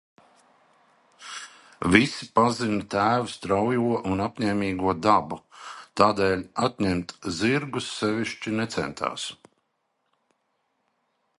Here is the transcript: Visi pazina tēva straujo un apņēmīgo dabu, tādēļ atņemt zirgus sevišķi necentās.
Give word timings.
Visi 1.95 2.27
pazina 2.37 2.85
tēva 2.93 3.27
straujo 3.33 3.99
un 4.13 4.23
apņēmīgo 4.27 4.95
dabu, 5.07 5.37
tādēļ 6.01 6.41
atņemt 6.69 7.13
zirgus 7.41 7.91
sevišķi 7.99 8.55
necentās. 8.63 9.27